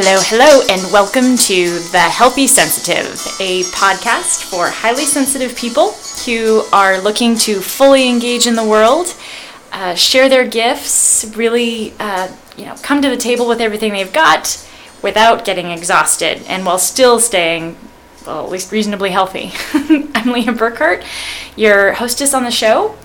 [0.00, 5.90] Hello, hello, and welcome to The Healthy Sensitive, a podcast for highly sensitive people
[6.24, 9.12] who are looking to fully engage in the world,
[9.72, 14.12] uh, share their gifts, really, uh, you know, come to the table with everything they've
[14.12, 14.64] got
[15.02, 17.76] without getting exhausted, and while still staying,
[18.24, 19.50] well, at least reasonably healthy.
[20.14, 21.04] I'm Leah Burkhart,
[21.56, 22.96] your hostess on the show,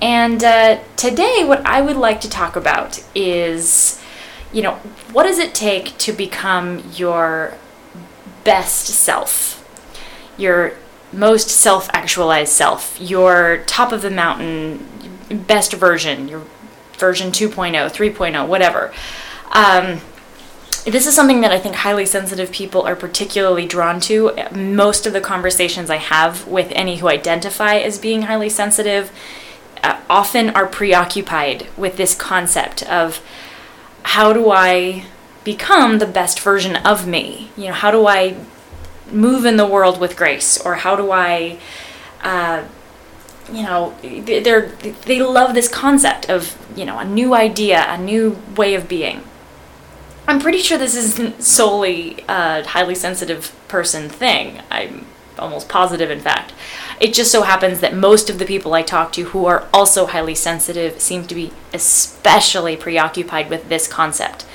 [0.00, 4.01] and uh, today, what I would like to talk about is
[4.52, 4.74] you know,
[5.12, 7.54] what does it take to become your
[8.44, 9.58] best self?
[10.36, 10.74] Your
[11.12, 14.86] most self actualized self, your top of the mountain,
[15.46, 16.42] best version, your
[16.94, 18.92] version 2.0, 3.0, whatever.
[19.52, 20.00] Um,
[20.84, 24.32] this is something that I think highly sensitive people are particularly drawn to.
[24.52, 29.12] Most of the conversations I have with any who identify as being highly sensitive
[29.84, 33.20] uh, often are preoccupied with this concept of
[34.04, 35.04] how do I
[35.44, 37.50] become the best version of me?
[37.56, 38.36] You know, how do I
[39.10, 41.58] move in the world with grace, or how do I,
[42.22, 42.64] uh,
[43.52, 44.66] you know, they're
[45.06, 49.22] they love this concept of you know a new idea, a new way of being.
[50.26, 54.62] I'm pretty sure this isn't solely a highly sensitive person thing.
[54.70, 55.06] I'm
[55.38, 56.52] almost positive, in fact.
[57.00, 60.06] It just so happens that most of the people I talk to who are also
[60.06, 64.46] highly sensitive seem to be especially preoccupied with this concept.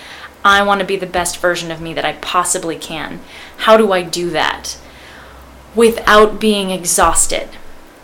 [0.46, 3.20] I want to be the best version of me that I possibly can.
[3.58, 4.78] How do I do that
[5.76, 7.50] without being exhausted?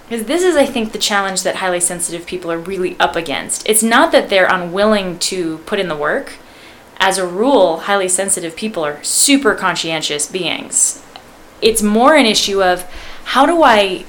[0.10, 3.68] Because this is, I think, the challenge that highly sensitive people are really up against.
[3.70, 6.34] It's not that they're unwilling to put in the work.
[6.98, 11.03] As a rule, highly sensitive people are super conscientious beings.
[11.64, 12.84] It's more an issue of
[13.26, 14.06] how do I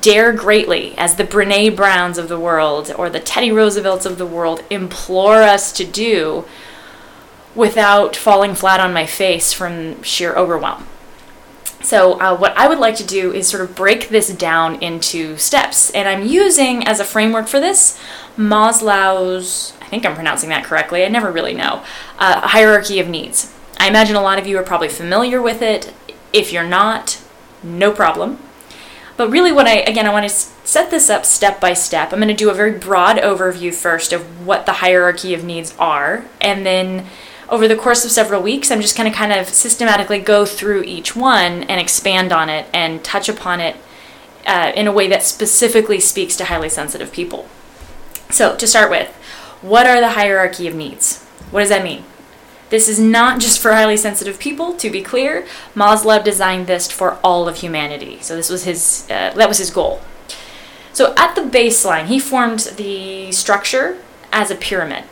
[0.00, 4.26] dare greatly as the Brene Browns of the world or the Teddy Roosevelts of the
[4.26, 6.44] world implore us to do
[7.54, 10.86] without falling flat on my face from sheer overwhelm.
[11.82, 15.36] So, uh, what I would like to do is sort of break this down into
[15.36, 15.90] steps.
[15.90, 18.00] And I'm using as a framework for this
[18.38, 21.84] Maslow's, I think I'm pronouncing that correctly, I never really know,
[22.18, 23.52] uh, hierarchy of needs.
[23.78, 25.92] I imagine a lot of you are probably familiar with it.
[26.34, 27.22] If you're not,
[27.62, 28.38] no problem.
[29.16, 32.12] But really, what I, again, I want to set this up step by step.
[32.12, 35.74] I'm going to do a very broad overview first of what the hierarchy of needs
[35.78, 36.24] are.
[36.40, 37.06] And then
[37.48, 40.82] over the course of several weeks, I'm just going to kind of systematically go through
[40.82, 43.76] each one and expand on it and touch upon it
[44.44, 47.48] uh, in a way that specifically speaks to highly sensitive people.
[48.30, 49.08] So, to start with,
[49.62, 51.22] what are the hierarchy of needs?
[51.52, 52.04] What does that mean?
[52.70, 55.46] This is not just for highly sensitive people, to be clear.
[55.74, 58.18] Maslow designed this for all of humanity.
[58.20, 60.00] So this was his uh, that was his goal.
[60.92, 63.98] So at the baseline, he formed the structure
[64.32, 65.04] as a pyramid.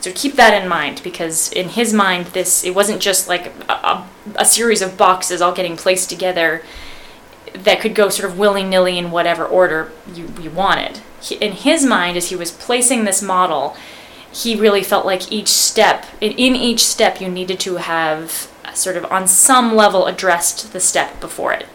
[0.00, 3.72] So keep that in mind because in his mind, this it wasn't just like a,
[3.72, 6.62] a, a series of boxes all getting placed together
[7.54, 11.00] that could go sort of willy nilly in whatever order you, you wanted.
[11.20, 13.76] He, in his mind, as he was placing this model,
[14.36, 19.06] he really felt like each step, in, each step, you needed to have sort of
[19.06, 21.66] on some level addressed the step before it.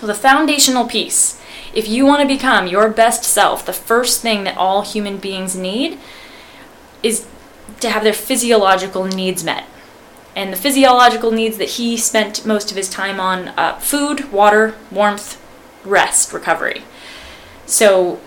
[0.00, 1.40] So, the foundational piece,
[1.72, 5.54] if you want to become your best self, the first thing that all human beings
[5.54, 6.00] need
[7.04, 7.28] is
[7.78, 9.64] to have their physiological needs met.
[10.34, 14.74] And the physiological needs that he spent most of his time on uh, food, water,
[14.90, 15.40] warmth,
[15.84, 16.82] rest, recovery.
[17.66, 18.18] So,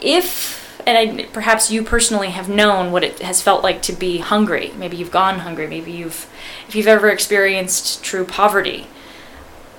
[0.00, 0.59] if
[0.90, 4.72] and I, perhaps you personally have known what it has felt like to be hungry.
[4.76, 5.68] Maybe you've gone hungry.
[5.68, 6.28] Maybe you've,
[6.66, 8.88] if you've ever experienced true poverty,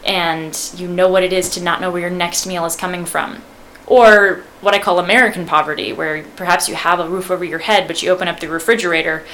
[0.05, 3.05] and you know what it is to not know where your next meal is coming
[3.05, 3.41] from,
[3.87, 7.87] or what I call American poverty, where perhaps you have a roof over your head,
[7.87, 9.25] but you open up the refrigerator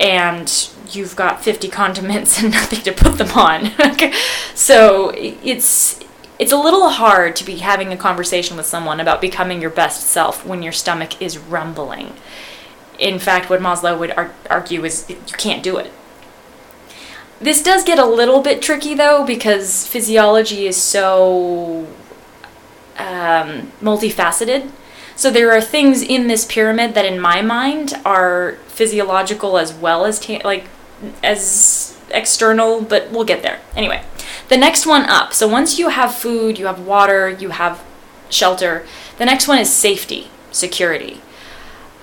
[0.00, 3.70] and you've got 50 condiments and nothing to put them on.
[4.56, 6.00] so it's
[6.42, 10.08] it's a little hard to be having a conversation with someone about becoming your best
[10.08, 12.14] self when your stomach is rumbling.
[12.98, 15.92] In fact, what Maslow would ar- argue is you can't do it.
[17.40, 21.86] This does get a little bit tricky though because physiology is so
[22.98, 24.68] um, multifaceted.
[25.14, 30.04] So there are things in this pyramid that, in my mind, are physiological as well
[30.04, 30.66] as ta- like
[31.22, 33.60] as external, but we'll get there.
[33.76, 34.04] Anyway,
[34.48, 35.32] the next one up.
[35.32, 37.82] So once you have food, you have water, you have
[38.28, 38.86] shelter,
[39.18, 41.20] the next one is safety, security.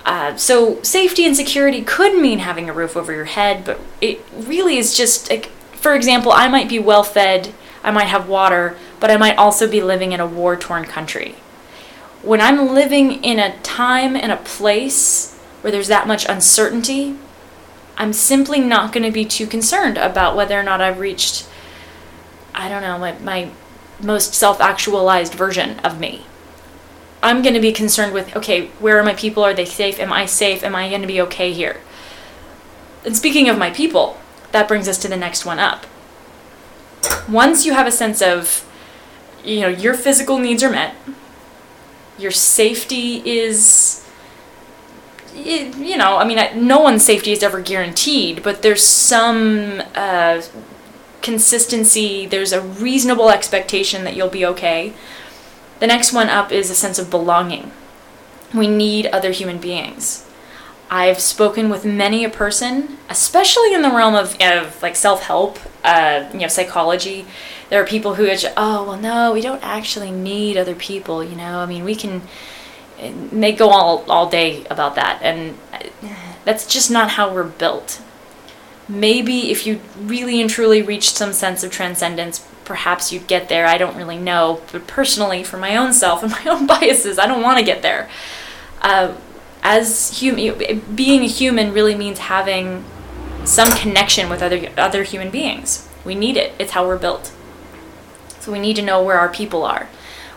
[0.04, 4.20] Uh, so safety and security could mean having a roof over your head, but it
[4.32, 7.52] really is just like, for example, I might be well fed,
[7.82, 11.34] I might have water, but I might also be living in a war torn country.
[12.22, 17.16] When I'm living in a time and a place where there's that much uncertainty,
[18.00, 21.46] I'm simply not going to be too concerned about whether or not I've reached,
[22.54, 23.50] I don't know, my, my
[24.00, 26.24] most self actualized version of me.
[27.22, 29.44] I'm going to be concerned with okay, where are my people?
[29.44, 30.00] Are they safe?
[30.00, 30.64] Am I safe?
[30.64, 31.82] Am I going to be okay here?
[33.04, 34.18] And speaking of my people,
[34.52, 35.84] that brings us to the next one up.
[37.28, 38.66] Once you have a sense of,
[39.44, 40.94] you know, your physical needs are met,
[42.18, 44.08] your safety is,
[45.44, 50.42] you know, I mean, no one's safety is ever guaranteed, but there's some uh,
[51.22, 54.92] consistency, there's a reasonable expectation that you'll be okay.
[55.78, 57.72] The next one up is a sense of belonging.
[58.54, 60.26] We need other human beings.
[60.90, 65.58] I've spoken with many a person, especially in the realm of, of like self help,
[65.84, 67.26] uh, you know, psychology.
[67.68, 71.22] There are people who are just, oh well, no, we don't actually need other people.
[71.22, 72.22] You know, I mean, we can.
[73.00, 75.58] They go all all day about that, and
[76.44, 78.00] that's just not how we're built.
[78.88, 83.66] Maybe if you really and truly reached some sense of transcendence, perhaps you'd get there.
[83.66, 87.26] I don't really know, but personally, for my own self and my own biases, I
[87.26, 88.08] don't want to get there.
[88.80, 89.14] Uh,
[89.62, 92.84] as human, being a human really means having
[93.44, 95.88] some connection with other other human beings.
[96.04, 96.52] We need it.
[96.58, 97.32] It's how we're built.
[98.40, 99.88] So we need to know where our people are.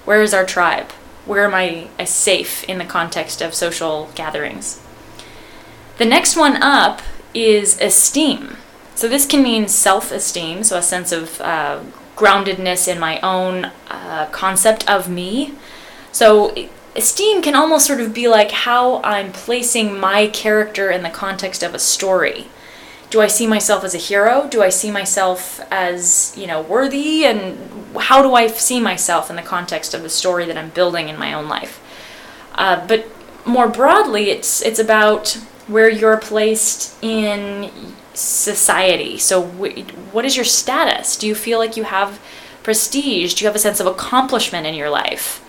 [0.06, 0.92] Where is our tribe?
[1.26, 4.82] Where am I, safe in the context of social gatherings?
[5.98, 7.02] The next one up
[7.34, 8.58] is esteem.
[8.96, 11.80] So this can mean self-esteem, so a sense of uh,
[12.16, 15.54] groundedness in my own uh, concept of me.
[16.12, 16.54] So
[16.96, 21.64] esteem can almost sort of be like how I'm placing my character in the context
[21.64, 22.48] of a story.
[23.14, 24.48] Do I see myself as a hero?
[24.50, 27.26] Do I see myself as, you know, worthy?
[27.26, 27.60] And
[27.96, 31.20] how do I see myself in the context of the story that I'm building in
[31.20, 31.80] my own life?
[32.56, 33.06] Uh, but
[33.46, 35.38] more broadly, it's it's about
[35.68, 37.70] where you're placed in
[38.16, 39.20] society.
[39.20, 39.78] So, wh-
[40.12, 41.16] what is your status?
[41.16, 42.20] Do you feel like you have
[42.64, 43.36] prestige?
[43.36, 45.40] Do you have a sense of accomplishment in your life?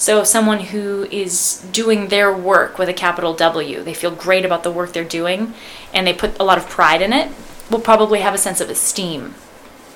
[0.00, 4.62] So, someone who is doing their work with a capital W, they feel great about
[4.62, 5.52] the work they're doing
[5.92, 7.30] and they put a lot of pride in it,
[7.70, 9.34] will probably have a sense of esteem.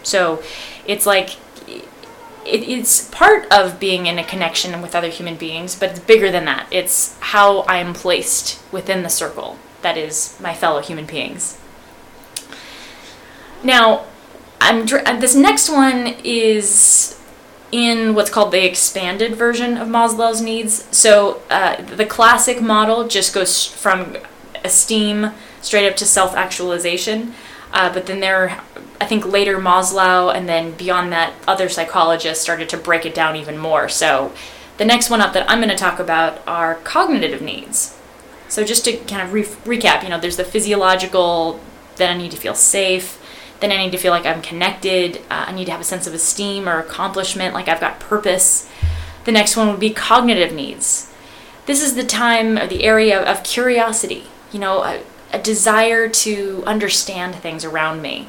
[0.03, 0.43] So,
[0.85, 5.93] it's like it, it's part of being in a connection with other human beings, but
[5.93, 6.67] it's bigger than that.
[6.71, 11.59] It's how I am placed within the circle that is my fellow human beings.
[13.63, 14.05] Now,
[14.61, 17.19] I'm uh, this next one is
[17.75, 20.87] in what's called the expanded version of Maslow's needs.
[20.97, 24.17] So uh, the classic model just goes from
[24.65, 27.35] esteem straight up to self actualization.
[27.73, 28.61] Uh, but then there,
[29.01, 33.35] I think later Maslow and then beyond that, other psychologists started to break it down
[33.35, 33.89] even more.
[33.89, 34.33] So
[34.77, 37.99] the next one up that I'm going to talk about are cognitive needs.
[38.49, 39.43] So just to kind of re-
[39.79, 41.59] recap, you know, there's the physiological,
[41.97, 43.21] then I need to feel safe
[43.65, 45.17] then I need to feel like I'm connected.
[45.31, 48.69] Uh, I need to have a sense of esteem or accomplishment, like I've got purpose.
[49.25, 51.11] The next one would be cognitive needs.
[51.65, 55.01] This is the time or the area of curiosity, you know, a,
[55.33, 58.29] a desire to understand things around me.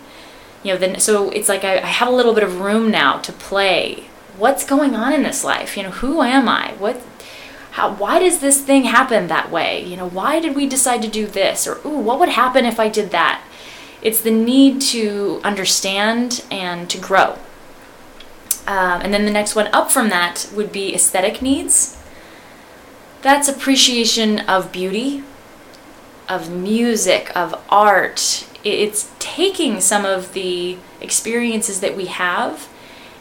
[0.63, 3.19] You know, then so it's like I, I have a little bit of room now
[3.19, 4.05] to play.
[4.37, 5.75] What's going on in this life?
[5.75, 6.73] You know, who am I?
[6.79, 7.01] What
[7.71, 9.83] how, why does this thing happen that way?
[9.83, 11.67] You know, why did we decide to do this?
[11.67, 13.43] Or, ooh, what would happen if I did that?
[14.05, 17.39] It's the need to understand and to grow.
[18.67, 21.99] Um, and then the next one up from that would be aesthetic needs.
[23.23, 25.23] That's appreciation of beauty,
[26.29, 28.47] of music, of art.
[28.63, 32.69] It's taking some of the experiences that we have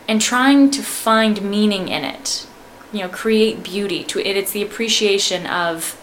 [0.07, 2.47] and trying to find meaning in it.
[2.93, 4.05] You know, create beauty.
[4.05, 5.99] To it, it's the appreciation of,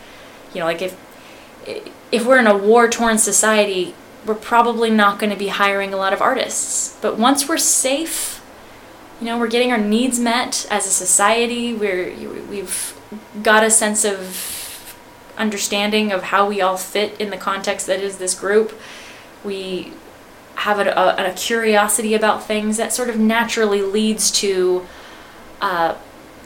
[0.55, 0.97] you know, like if
[2.11, 3.93] if we're in a war torn society,
[4.25, 6.97] we're probably not going to be hiring a lot of artists.
[7.01, 8.43] But once we're safe,
[9.19, 12.13] you know, we're getting our needs met as a society, we're,
[12.47, 12.99] we've
[13.41, 14.95] got a sense of
[15.37, 18.79] understanding of how we all fit in the context that is this group.
[19.43, 19.93] We
[20.55, 24.85] have a, a, a curiosity about things that sort of naturally leads to
[25.61, 25.95] uh,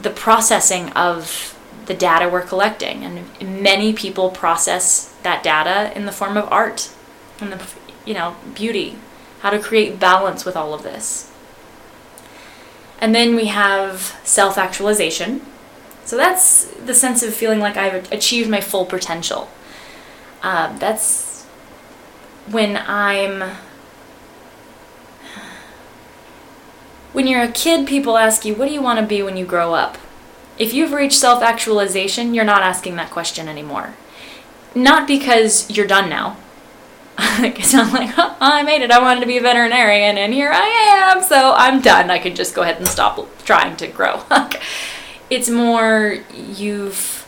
[0.02, 3.04] the processing of the data we're collecting.
[3.04, 6.90] And many people process that data in the form of art
[7.40, 7.62] and the
[8.06, 8.98] you know beauty
[9.40, 11.32] how to create balance with all of this.
[13.00, 15.42] And then we have self-actualization.
[16.06, 19.50] So that's the sense of feeling like i've achieved my full potential.
[20.42, 21.44] Uh, that's
[22.48, 23.56] when i'm
[27.14, 29.46] when you're a kid people ask you what do you want to be when you
[29.46, 29.98] grow up?
[30.58, 33.96] If you've reached self-actualization you're not asking that question anymore.
[34.74, 36.38] Not because you're done now
[37.42, 38.92] Because I'm like, oh, I made it.
[38.92, 41.24] I wanted to be a veterinarian, and here I am.
[41.24, 42.10] So I'm done.
[42.10, 44.22] I can just go ahead and stop trying to grow.
[45.30, 47.28] it's more you've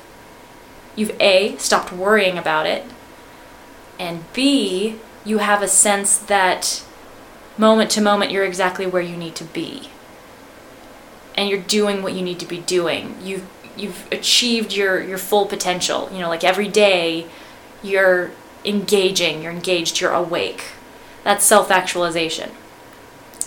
[0.95, 2.85] you've a stopped worrying about it,
[3.99, 6.83] and b you have a sense that
[7.57, 9.89] moment to moment you're exactly where you need to be,
[11.35, 13.15] and you're doing what you need to be doing.
[13.21, 16.09] You've you've achieved your your full potential.
[16.11, 17.27] You know, like every day,
[17.83, 18.31] you're
[18.67, 20.65] engaging, you're engaged, you're awake.
[21.23, 22.51] That's self actualization.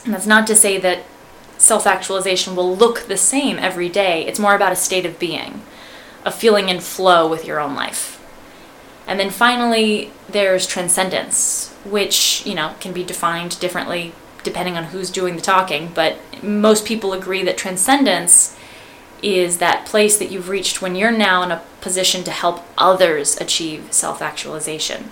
[0.04, 1.04] And that's not to say that
[1.58, 4.26] self actualization will look the same every day.
[4.26, 5.62] It's more about a state of being,
[6.24, 8.16] of feeling in flow with your own life.
[9.06, 14.12] And then finally, there's transcendence, which, you know, can be defined differently
[14.42, 18.56] depending on who's doing the talking, but most people agree that transcendence
[19.22, 23.40] is that place that you've reached when you're now in a position to help others
[23.40, 25.10] achieve self actualization.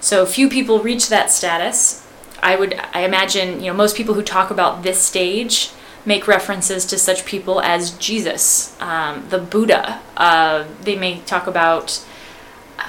[0.00, 2.06] So few people reach that status.
[2.42, 5.70] I would I imagine, you know, most people who talk about this stage
[6.04, 10.00] make references to such people as Jesus, um, the Buddha.
[10.16, 12.04] Uh, they may talk about,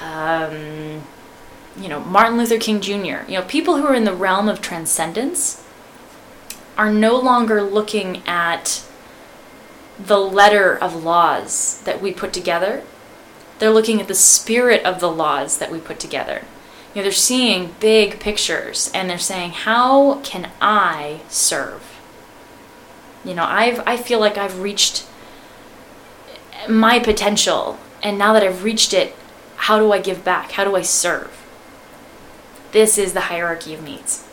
[0.02, 1.02] um,
[1.78, 3.22] you know, Martin Luther King Jr.
[3.28, 5.64] You know, people who are in the realm of transcendence
[6.76, 8.84] are no longer looking at
[9.98, 12.82] the letter of laws that we put together.
[13.58, 16.42] They're looking at the spirit of the laws that we put together.
[16.92, 21.82] You know, they're seeing big pictures and they're saying, how can I serve?
[23.24, 25.06] You know, I've I feel like I've reached
[26.68, 29.14] my potential and now that I've reached it,
[29.56, 30.52] how do I give back?
[30.52, 31.30] How do I serve?
[32.72, 34.28] This is the hierarchy of needs.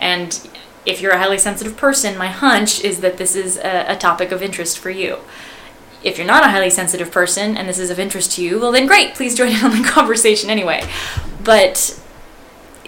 [0.00, 0.48] And
[0.86, 4.30] if you're a highly sensitive person, my hunch is that this is a, a, topic
[4.30, 5.18] of interest for you.
[6.04, 8.70] If you're not a highly sensitive person and this is of interest to you, well,
[8.70, 10.88] then great, please join in on the conversation anyway.
[11.42, 12.00] But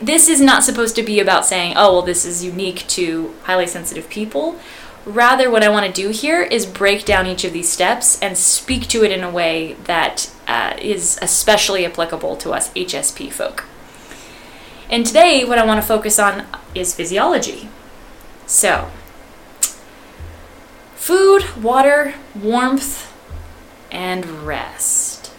[0.01, 3.67] this is not supposed to be about saying, oh, well, this is unique to highly
[3.67, 4.59] sensitive people.
[5.05, 8.37] Rather, what I want to do here is break down each of these steps and
[8.37, 13.65] speak to it in a way that uh, is especially applicable to us HSP folk.
[14.91, 17.69] And today, what I want to focus on is physiology.
[18.49, 18.91] So,
[20.97, 23.15] food, water, warmth,
[23.93, 25.31] and rest.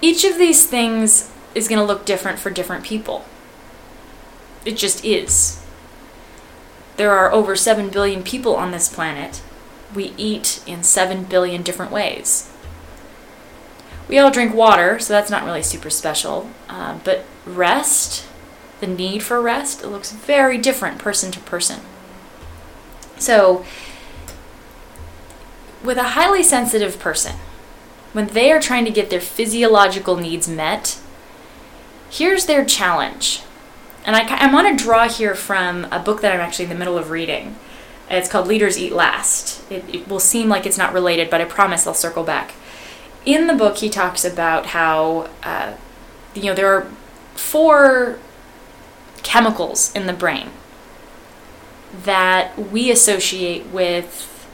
[0.00, 3.24] Each of these things is going to look different for different people.
[4.64, 5.64] It just is.
[6.96, 9.40] There are over 7 billion people on this planet.
[9.94, 12.52] We eat in 7 billion different ways.
[14.08, 16.50] We all drink water, so that's not really super special.
[16.68, 18.26] Uh, but rest,
[18.80, 21.80] the need for rest, it looks very different person to person.
[23.18, 23.64] So,
[25.82, 27.36] with a highly sensitive person,
[28.12, 30.98] when they are trying to get their physiological needs met,
[32.10, 33.42] here's their challenge.
[34.04, 36.76] And I, I want to draw here from a book that I'm actually in the
[36.76, 37.56] middle of reading.
[38.10, 39.70] It's called Leaders Eat Last.
[39.70, 42.54] It, it will seem like it's not related, but I promise I'll circle back.
[43.24, 45.74] In the book, he talks about how, uh,
[46.34, 46.86] you know, there are
[47.34, 48.18] four
[49.24, 50.50] chemicals in the brain
[52.04, 54.46] that we associate with,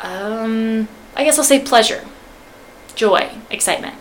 [0.00, 2.04] um, I guess I'll say pleasure,
[2.94, 3.96] joy, excitement.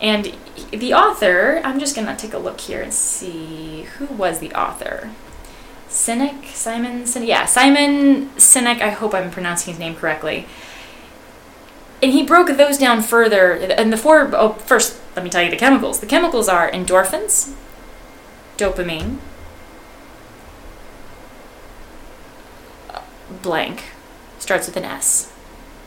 [0.00, 0.34] And
[0.70, 4.52] the author, I'm just going to take a look here and see who was the
[4.52, 5.10] author.
[5.88, 10.46] Sinek, Simon Sinek, yeah, Simon Sinek, I hope I'm pronouncing his name correctly.
[12.02, 13.52] And he broke those down further.
[13.52, 16.00] And the four, oh, first, let me tell you the chemicals.
[16.00, 17.54] The chemicals are endorphins,
[18.56, 19.18] dopamine,
[23.42, 23.84] blank,
[24.38, 25.32] starts with an S,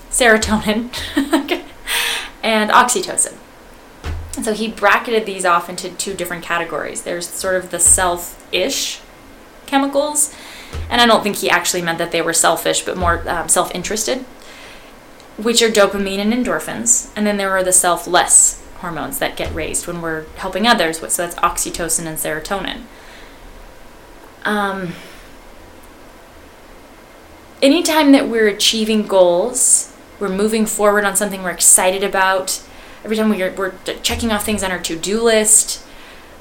[0.09, 0.91] serotonin,
[2.43, 3.35] and oxytocin.
[4.35, 7.01] And so he bracketed these off into two different categories.
[7.01, 9.01] There's sort of the self ish
[9.65, 10.33] chemicals,
[10.89, 13.73] and I don't think he actually meant that they were selfish, but more um, self
[13.73, 14.19] interested,
[15.37, 17.11] which are dopamine and endorphins.
[17.15, 20.99] And then there are the selfless hormones that get raised when we're helping others.
[20.99, 22.81] So that's oxytocin and serotonin.
[24.45, 24.93] Um,
[27.61, 32.63] anytime that we're achieving goals, we're moving forward on something we're excited about,
[33.03, 35.83] every time we're, we're checking off things on our to-do list,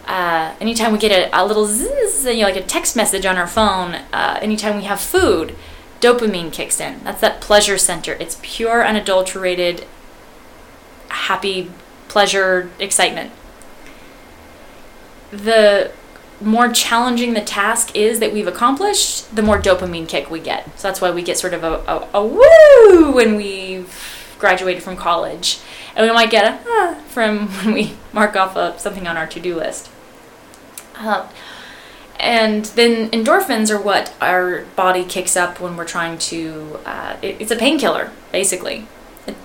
[0.06, 3.36] uh, anytime we get a, a little zzz, you know, like a text message on
[3.36, 5.56] our phone, uh, anytime we have food,
[6.00, 7.02] dopamine kicks in.
[7.02, 8.12] That's that pleasure center.
[8.20, 9.84] It's pure, unadulterated,
[11.08, 11.72] happy
[12.08, 13.32] pleasure, excitement.
[15.30, 15.90] The
[16.40, 20.78] more challenging the task is that we've accomplished, the more dopamine kick we get.
[20.78, 23.92] So that's why we get sort of a, a, a woo when we've
[24.38, 25.60] graduated from college.
[25.94, 29.26] And we might get a ah, from when we mark off a, something on our
[29.26, 29.90] to do list.
[30.94, 31.28] Uh,
[32.18, 37.40] and then endorphins are what our body kicks up when we're trying to, uh, it,
[37.40, 38.86] it's a painkiller, basically.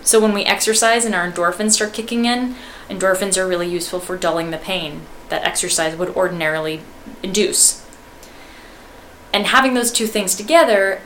[0.04, 2.56] So when we exercise and our endorphins start kicking in,
[2.90, 6.82] endorphins are really useful for dulling the pain that exercise would ordinarily
[7.24, 7.86] induce.
[9.34, 11.02] And having those two things together,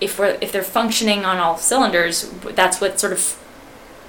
[0.00, 3.40] if we're if they're functioning on all cylinders, that's what sort of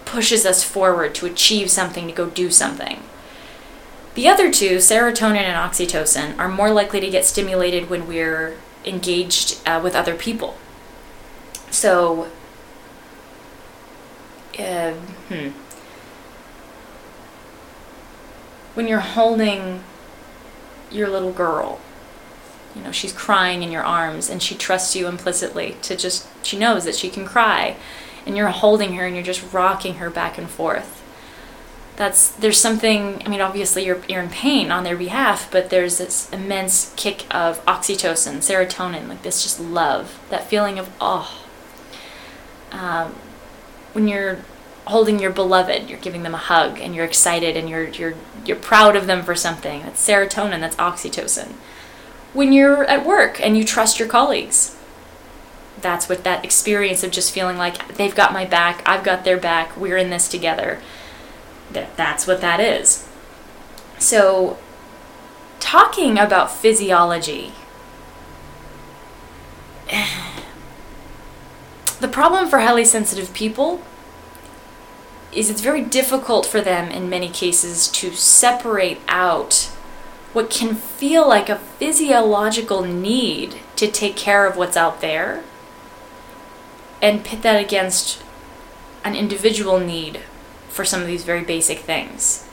[0.03, 3.01] pushes us forward to achieve something, to go do something.
[4.15, 9.59] The other two, serotonin and oxytocin, are more likely to get stimulated when we're engaged
[9.67, 10.55] uh, with other people.
[11.69, 12.29] So,
[14.59, 14.93] uh,
[15.29, 15.50] hmm.
[18.74, 19.83] when you're holding
[20.91, 21.79] your little girl,
[22.75, 26.57] you know, she's crying in your arms and she trusts you implicitly to just, she
[26.57, 27.77] knows that she can cry.
[28.25, 31.03] And you're holding her and you're just rocking her back and forth
[31.95, 35.97] that's there's something i mean obviously you're, you're in pain on their behalf but there's
[35.97, 41.41] this immense kick of oxytocin serotonin like this just love that feeling of oh
[42.71, 43.15] um,
[43.95, 44.39] when you're
[44.85, 48.13] holding your beloved you're giving them a hug and you're excited and you're you're
[48.45, 51.53] you're proud of them for something that's serotonin that's oxytocin
[52.33, 54.75] when you're at work and you trust your colleagues
[55.81, 59.37] that's what that experience of just feeling like they've got my back i've got their
[59.37, 60.79] back we're in this together
[61.71, 63.07] that that's what that is.
[63.99, 64.57] So,
[65.59, 67.53] talking about physiology,
[72.05, 73.81] the problem for highly sensitive people
[75.33, 79.71] is it's very difficult for them in many cases to separate out
[80.31, 85.43] what can feel like a physiological need to take care of what's out there
[87.01, 88.21] and pit that against
[89.03, 90.20] an individual need
[90.70, 92.48] for some of these very basic things.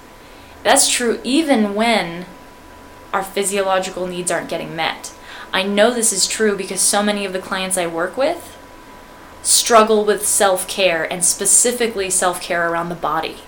[0.62, 2.24] That's true even when
[3.12, 5.12] our physiological needs aren't getting met.
[5.52, 8.51] I know this is true because so many of the clients I work with
[9.42, 13.38] struggle with self care and specifically self care around the body.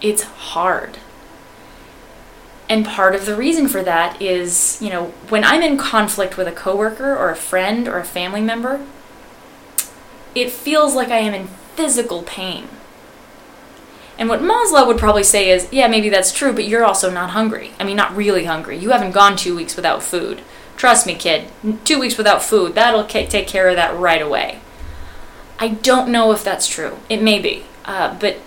[0.00, 0.98] It's hard.
[2.68, 6.46] And part of the reason for that is, you know, when I'm in conflict with
[6.46, 8.86] a coworker or a friend or a family member,
[10.36, 12.68] it feels like I am in physical pain.
[14.18, 17.30] And what Maslow would probably say is, yeah, maybe that's true, but you're also not
[17.30, 17.72] hungry.
[17.80, 18.78] I mean, not really hungry.
[18.78, 20.42] You haven't gone two weeks without food.
[20.80, 21.44] Trust me, kid.
[21.84, 24.60] Two weeks without food, that'll take care of that right away.
[25.58, 26.96] I don't know if that's true.
[27.10, 27.64] It may be.
[27.84, 28.38] Uh, but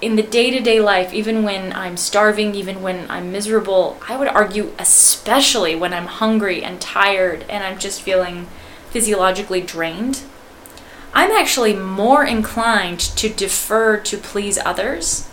[0.00, 4.16] in the day to day life, even when I'm starving, even when I'm miserable, I
[4.16, 8.48] would argue, especially when I'm hungry and tired and I'm just feeling
[8.90, 10.22] physiologically drained,
[11.14, 15.28] I'm actually more inclined to defer to please others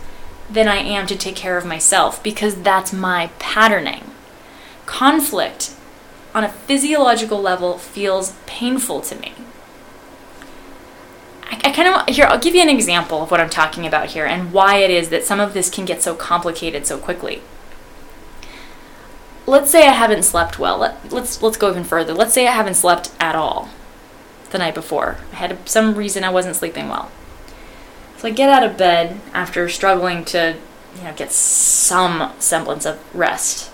[0.48, 4.12] than I am to take care of myself because that's my patterning.
[4.86, 5.74] Conflict
[6.38, 9.32] on a physiological level feels painful to me.
[11.42, 14.10] I, I kind of, here, I'll give you an example of what I'm talking about
[14.10, 17.42] here and why it is that some of this can get so complicated so quickly.
[19.46, 20.78] Let's say I haven't slept well.
[20.78, 22.14] Let, let's let's go even further.
[22.14, 23.70] Let's say I haven't slept at all
[24.50, 25.16] the night before.
[25.32, 27.10] I had some reason I wasn't sleeping well.
[28.18, 30.56] So I get out of bed after struggling to,
[30.96, 33.72] you know, get some semblance of rest.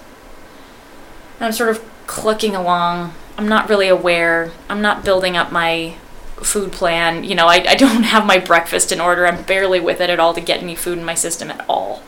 [1.39, 3.15] And I'm sort of clicking along.
[3.37, 4.53] I'm not really aware.
[4.69, 5.97] I'm not building up my
[6.37, 7.25] food plan.
[7.25, 9.27] You know, I, I don't have my breakfast in order.
[9.27, 12.03] I'm barely with it at all to get any food in my system at all.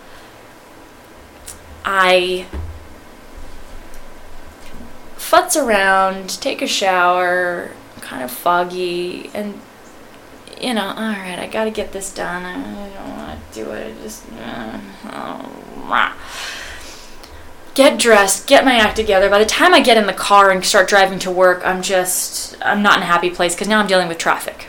[1.85, 2.47] I
[5.17, 9.61] futz around, take a shower, kind of foggy and
[10.61, 12.45] you know, all right, I got to get this done.
[12.45, 13.95] I don't want to do it.
[13.95, 14.81] I just uh,
[15.13, 15.53] oh,
[17.77, 19.31] get dressed, get my act together.
[19.31, 22.57] By the time I get in the car and start driving to work, I'm just
[22.62, 24.67] I'm not in a happy place because now I'm dealing with traffic.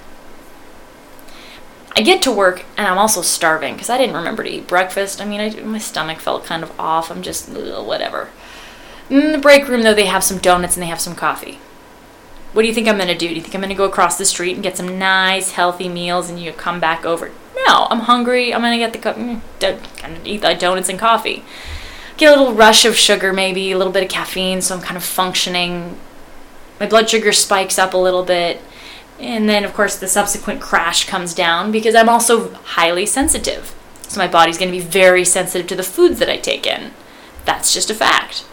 [1.95, 5.19] I get to work and I'm also starving because I didn't remember to eat breakfast.
[5.19, 7.09] I mean, I, my stomach felt kind of off.
[7.09, 8.29] I'm just ugh, whatever.
[9.09, 11.59] In the break room, though, they have some donuts and they have some coffee.
[12.51, 13.29] What do you think I'm going to do?
[13.29, 15.87] Do you think I'm going to go across the street and get some nice, healthy
[15.87, 17.31] meals and you come back over?
[17.65, 18.53] No, I'm hungry.
[18.53, 19.41] I'm going to get the mm,
[19.97, 21.43] kind of eat the donuts and coffee.
[22.17, 24.97] Get a little rush of sugar, maybe a little bit of caffeine, so I'm kind
[24.97, 25.97] of functioning.
[26.79, 28.61] My blood sugar spikes up a little bit.
[29.19, 33.73] And then, of course, the subsequent crash comes down because I'm also highly sensitive.
[34.07, 36.91] So my body's going to be very sensitive to the foods that I take in.
[37.45, 38.45] That's just a fact.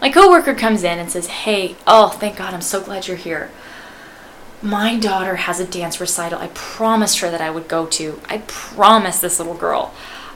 [0.00, 3.50] My coworker comes in and says, Hey, oh, thank God, I'm so glad you're here.
[4.60, 8.20] My daughter has a dance recital I promised her that I would go to.
[8.28, 9.92] I promised this little girl.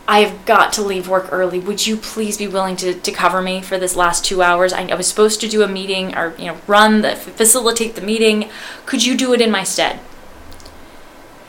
[0.08, 1.58] I've got to leave work early.
[1.58, 4.72] Would you please be willing to, to cover me for this last two hours?
[4.72, 8.00] I, I was supposed to do a meeting or, you know, run the, facilitate the
[8.00, 8.48] meeting.
[8.84, 9.98] Could you do it in my stead?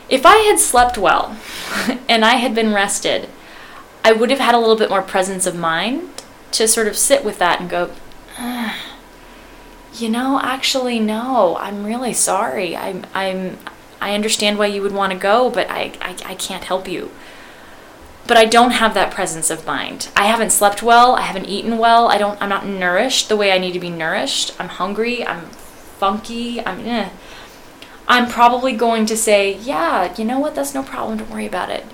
[0.08, 1.36] If I had slept well
[2.08, 3.28] and I had been rested,
[4.02, 6.08] I would have had a little bit more presence of mind
[6.52, 7.92] to sort of sit with that and go,
[9.94, 12.76] you know, actually, no, I'm really sorry.
[12.76, 13.58] I'm, I'm,
[14.00, 17.10] I understand why you would want to go, but I, I, I can't help you.
[18.28, 20.10] But I don't have that presence of mind.
[20.14, 21.16] I haven't slept well.
[21.16, 22.06] I haven't eaten well.
[22.08, 22.40] I don't.
[22.40, 24.54] I'm not nourished the way I need to be nourished.
[24.60, 25.26] I'm hungry.
[25.26, 26.64] I'm funky.
[26.64, 26.86] I'm.
[26.86, 27.08] Eh.
[28.06, 30.54] I'm probably going to say, yeah, you know what?
[30.54, 31.18] That's no problem.
[31.18, 31.84] Don't worry about it.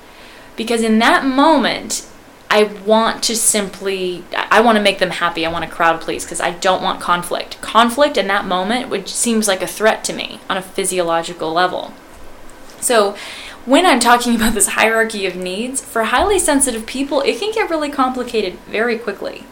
[0.55, 2.07] Because in that moment,
[2.49, 5.45] I want to simply, I want to make them happy.
[5.45, 7.61] I want to crowd please because I don't want conflict.
[7.61, 11.93] Conflict in that moment, which seems like a threat to me on a physiological level.
[12.81, 13.17] So,
[13.65, 17.71] when I'm talking about this hierarchy of needs, for highly sensitive people, it can get
[17.71, 19.45] really complicated very quickly.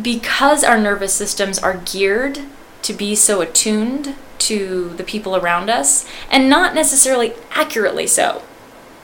[0.00, 2.40] Because our nervous systems are geared
[2.82, 8.42] to be so attuned to the people around us, and not necessarily accurately so.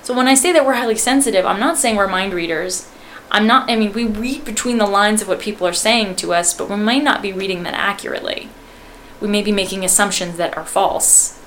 [0.02, 2.88] So when I say that we're highly sensitive, I'm not saying we're mind readers.
[3.30, 6.34] I'm not, I mean, we read between the lines of what people are saying to
[6.34, 8.50] us, but we might not be reading that accurately.
[9.20, 11.41] We may be making assumptions that are false.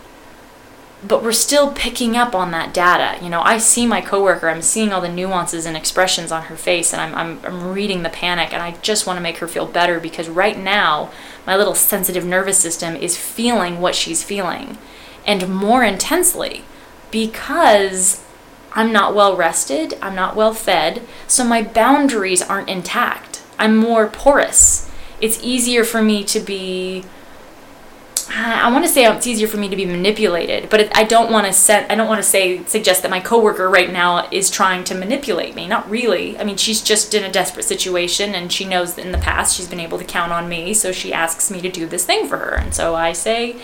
[1.06, 3.24] But we're still picking up on that data.
[3.24, 6.56] You know, I see my coworker, I'm seeing all the nuances and expressions on her
[6.56, 9.48] face, and I'm, I'm, I'm reading the panic, and I just want to make her
[9.48, 11.12] feel better because right now,
[11.46, 14.78] my little sensitive nervous system is feeling what she's feeling,
[15.28, 16.64] and more intensely
[17.12, 18.24] because
[18.74, 23.42] I'm not well rested, I'm not well fed, so my boundaries aren't intact.
[23.58, 24.92] I'm more porous.
[25.22, 27.06] It's easier for me to be
[28.30, 31.32] I want to say um, it's easier for me to be manipulated, but I don't
[31.32, 34.50] want to set I don't want to say suggest that my coworker right now is
[34.50, 35.68] trying to manipulate me.
[35.68, 36.38] Not really.
[36.40, 39.56] I mean, she's just in a desperate situation and she knows that in the past
[39.56, 42.28] she's been able to count on me, so she asks me to do this thing
[42.28, 42.56] for her.
[42.56, 43.58] And so I say,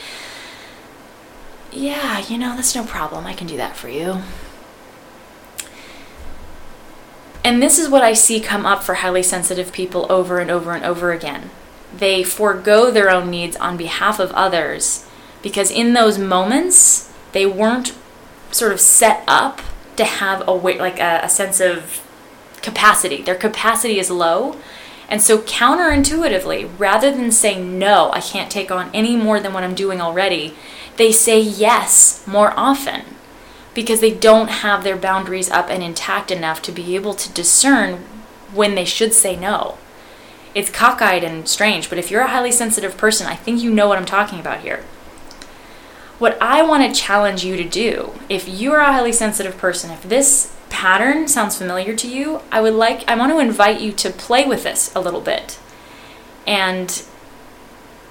[1.72, 3.26] "Yeah, you know, that's no problem.
[3.26, 4.22] I can do that for you."
[7.44, 10.74] And this is what I see come up for highly sensitive people over and over
[10.74, 11.50] and over again.
[12.02, 15.06] They forego their own needs on behalf of others
[15.44, 17.94] because in those moments they weren't
[18.50, 19.62] sort of set up
[19.98, 22.02] to have a way, like a, a sense of
[22.64, 23.22] capacity.
[23.22, 24.56] Their capacity is low.
[25.10, 29.64] And so counterintuitively, rather than saying no, I can't take on any more than what
[29.64, 30.56] I'm doing already,
[30.98, 33.04] they say yes more often
[33.76, 37.98] because they don't have their boundaries up and intact enough to be able to discern
[38.52, 39.78] when they should say no.
[40.54, 43.88] It's cockeyed and strange, but if you're a highly sensitive person, I think you know
[43.88, 44.84] what I'm talking about here.
[46.20, 50.04] What I want to challenge you to do, if you're a highly sensitive person, if
[50.04, 54.10] this pattern sounds familiar to you, I would like I want to invite you to
[54.10, 55.60] play with this a little bit.
[56.46, 57.04] And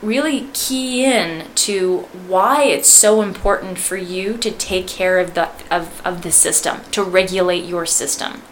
[0.02, 5.48] really key in to why it's so important for you to take care of the
[5.70, 8.42] of, of the system, to regulate your system.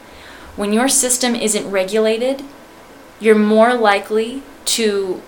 [0.56, 2.44] When your system isn't regulated,
[3.20, 5.22] you're more likely to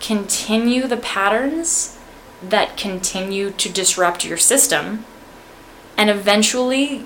[0.00, 1.98] continue the patterns
[2.42, 5.04] that continue to disrupt your system
[5.96, 7.04] and eventually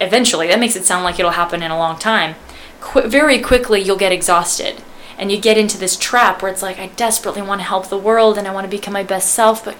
[0.00, 2.34] eventually that makes it sound like it'll happen in a long time
[2.80, 4.82] Qu- very quickly you'll get exhausted
[5.18, 7.96] and you get into this trap where it's like I desperately want to help the
[7.96, 9.76] world and I want to become my best self, but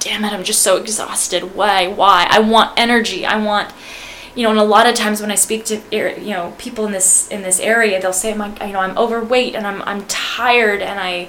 [0.00, 1.54] damn it, I'm just so exhausted.
[1.54, 1.86] Why?
[1.86, 2.26] Why?
[2.28, 3.24] I want energy.
[3.24, 3.72] I want
[4.40, 6.92] you know, and a lot of times when I speak to you know people in
[6.92, 10.80] this in this area, they'll say, "I'm you know I'm overweight and I'm I'm tired
[10.80, 11.28] and I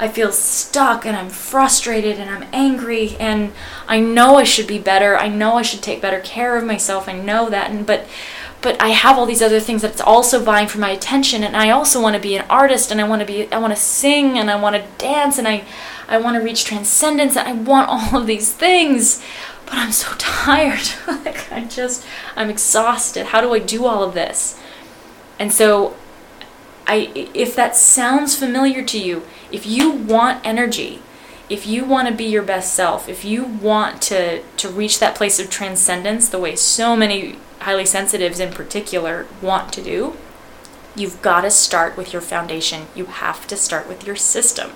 [0.00, 3.52] I feel stuck and I'm frustrated and I'm angry and
[3.86, 5.16] I know I should be better.
[5.16, 7.08] I know I should take better care of myself.
[7.08, 8.08] I know that, and but
[8.60, 11.70] but I have all these other things that's also vying for my attention and I
[11.70, 14.36] also want to be an artist and I want to be I want to sing
[14.36, 15.64] and I want to dance and I
[16.08, 19.22] I want to reach transcendence and I want all of these things
[19.68, 22.04] but I'm so tired like I just
[22.36, 24.58] I'm exhausted how do I do all of this
[25.38, 25.96] and so
[26.86, 31.02] I if that sounds familiar to you if you want energy
[31.48, 35.14] if you want to be your best self if you want to to reach that
[35.14, 40.16] place of transcendence the way so many highly sensitives in particular want to do,
[40.94, 42.86] you've got to start with your foundation.
[42.94, 44.72] You have to start with your system.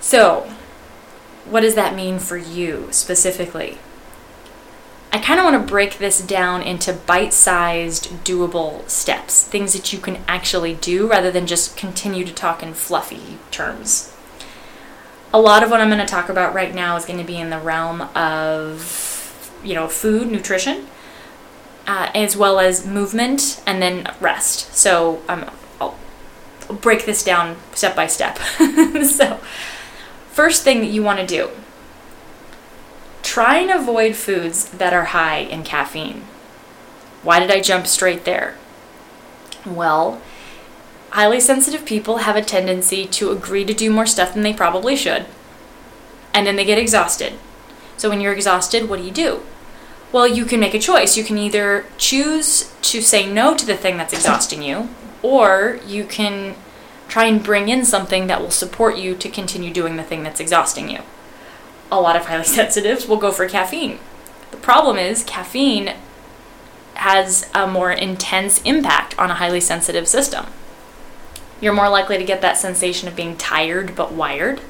[0.00, 0.52] So,
[1.44, 3.78] what does that mean for you specifically?
[5.12, 9.92] I kind of want to break this down into bite sized, doable steps, things that
[9.92, 14.14] you can actually do rather than just continue to talk in fluffy terms.
[15.34, 17.36] A lot of what I'm going to talk about right now is going to be
[17.36, 20.86] in the realm of, you know, food, nutrition,
[21.86, 24.74] uh, as well as movement and then rest.
[24.74, 25.50] So um,
[25.80, 25.96] I'll,
[26.80, 28.38] break this down step by step.
[29.04, 29.40] so,
[30.32, 31.50] first thing that you want to do
[33.22, 36.22] try and avoid foods that are high in caffeine.
[37.22, 38.56] Why did I jump straight there?
[39.64, 40.20] Well,
[41.10, 44.96] highly sensitive people have a tendency to agree to do more stuff than they probably
[44.96, 45.26] should,
[46.34, 47.34] and then they get exhausted.
[47.96, 49.42] So, when you're exhausted, what do you do?
[50.10, 51.16] Well, you can make a choice.
[51.16, 54.88] You can either choose to say no to the thing that's exhausting you,
[55.22, 56.56] or you can
[57.12, 60.40] try and bring in something that will support you to continue doing the thing that's
[60.40, 60.98] exhausting you.
[61.90, 63.98] A lot of highly sensitives will go for caffeine.
[64.50, 65.92] The problem is, caffeine
[66.94, 70.46] has a more intense impact on a highly sensitive system.
[71.60, 74.62] You're more likely to get that sensation of being tired but wired.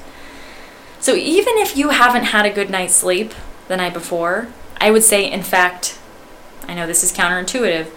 [0.99, 3.33] So even if you haven't had a good night's sleep
[3.69, 4.49] the night before,
[4.81, 5.97] I would say, in fact,
[6.67, 7.89] I know this is counterintuitive,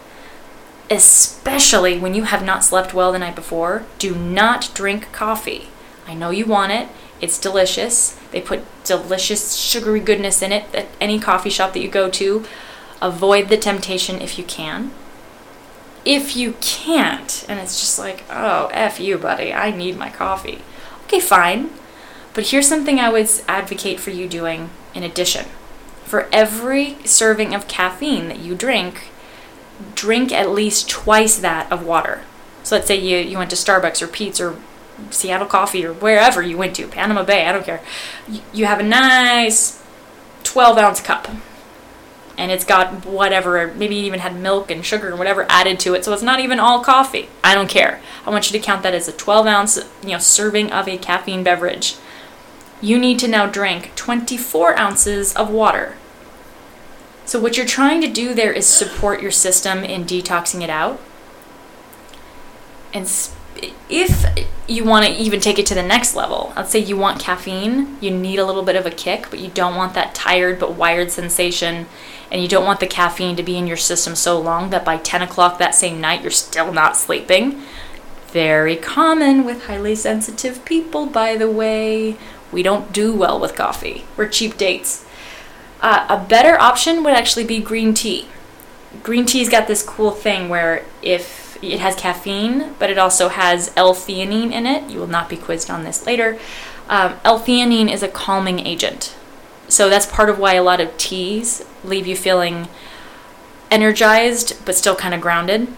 [0.90, 5.68] especially when you have not slept well the night before, do not drink coffee.
[6.06, 6.88] I know you want it,
[7.20, 8.18] it's delicious.
[8.30, 12.44] They put delicious sugary goodness in it at any coffee shop that you go to.
[13.00, 14.92] Avoid the temptation if you can.
[16.04, 20.60] If you can't, and it's just like, oh, F you, buddy, I need my coffee.
[21.04, 21.70] Okay, fine.
[22.32, 25.46] But here's something I would advocate for you doing in addition.
[26.04, 29.08] For every serving of caffeine that you drink,
[29.94, 32.22] drink at least twice that of water.
[32.62, 34.56] So let's say you, you went to Starbucks or Peet's or
[35.10, 37.82] Seattle Coffee or wherever you went to, Panama Bay, I don't care.
[38.52, 39.82] You have a nice
[40.42, 41.28] 12 ounce cup
[42.38, 45.94] and it's got whatever, maybe it even had milk and sugar and whatever added to
[45.94, 46.04] it.
[46.04, 47.28] So it's not even all coffee.
[47.42, 48.00] I don't care.
[48.26, 50.98] I want you to count that as a 12 ounce, you know, serving of a
[50.98, 51.96] caffeine beverage.
[52.80, 55.96] You need to now drink 24 ounces of water.
[57.26, 61.00] So what you're trying to do there is support your system in detoxing it out.
[62.94, 63.10] And
[63.88, 67.20] if you want to even take it to the next level, let's say you want
[67.20, 70.60] caffeine, you need a little bit of a kick, but you don't want that tired
[70.60, 71.86] but wired sensation
[72.30, 74.96] and you don't want the caffeine to be in your system so long that by
[74.96, 77.60] 10 o'clock that same night you're still not sleeping.
[78.28, 82.16] Very common with highly sensitive people, by the way.
[82.52, 84.04] We don't do well with coffee.
[84.16, 85.05] We're cheap dates.
[85.80, 88.26] Uh, a better option would actually be green tea.
[89.02, 93.72] Green tea's got this cool thing where if it has caffeine, but it also has
[93.76, 96.38] L-theanine in it, you will not be quizzed on this later.
[96.88, 99.16] Um, L-theanine is a calming agent.
[99.68, 102.68] So that's part of why a lot of teas leave you feeling
[103.70, 105.68] energized but still kind of grounded.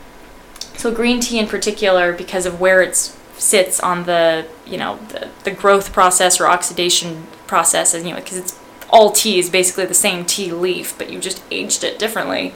[0.77, 2.97] So green tea in particular, because of where it
[3.37, 8.21] sits on the you know the, the growth process or oxidation process, and you know,
[8.21, 8.58] because it's
[8.91, 12.55] all tea is basically the same tea leaf, but you just aged it differently.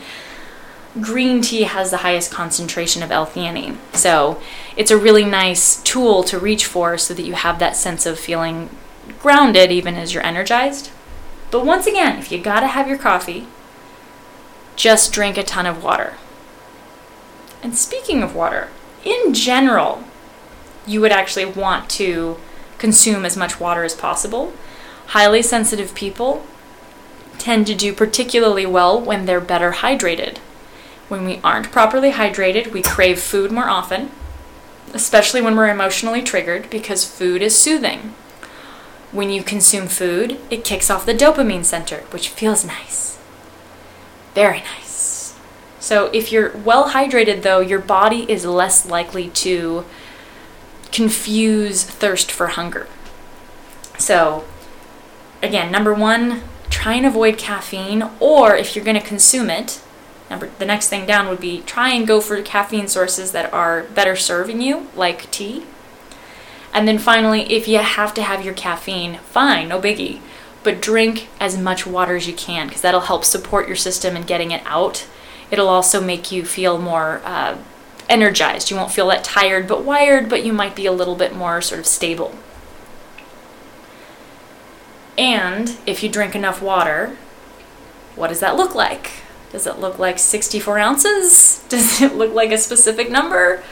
[1.01, 4.41] Green tea has the highest concentration of L-theanine, so
[4.77, 8.19] it's a really nice tool to reach for so that you have that sense of
[8.19, 8.69] feeling
[9.19, 10.91] grounded even as you're energized.
[11.51, 13.47] But once again, if you gotta have your coffee,
[14.77, 16.15] just drink a ton of water.
[17.63, 18.69] And speaking of water,
[19.05, 20.05] in general,
[20.87, 22.39] you would actually want to
[22.79, 24.53] consume as much water as possible.
[25.13, 26.43] Highly sensitive people
[27.37, 30.39] tend to do particularly well when they're better hydrated.
[31.09, 34.11] When we aren't properly hydrated, we crave food more often,
[34.95, 38.15] especially when we're emotionally triggered because food is soothing.
[39.11, 43.19] When you consume food, it kicks off the dopamine center, which feels nice.
[44.35, 45.39] Very nice.
[45.79, 49.85] So, if you're well hydrated, though, your body is less likely to
[50.91, 52.87] confuse thirst for hunger.
[53.99, 54.47] So,
[55.43, 59.83] again, number one, try and avoid caffeine, or if you're going to consume it,
[60.31, 63.83] number the next thing down would be try and go for caffeine sources that are
[63.83, 65.65] better serving you, like tea
[66.73, 70.21] and then finally, if you have to have your caffeine, fine, no biggie.
[70.63, 74.23] But drink as much water as you can because that'll help support your system in
[74.23, 75.07] getting it out.
[75.51, 77.59] It'll also make you feel more uh,
[78.09, 78.71] energized.
[78.71, 81.61] You won't feel that tired but wired, but you might be a little bit more
[81.61, 82.35] sort of stable.
[85.19, 87.17] And if you drink enough water,
[88.17, 89.11] what does that look like?
[89.51, 91.63] Does it look like 64 ounces?
[91.69, 93.63] Does it look like a specific number?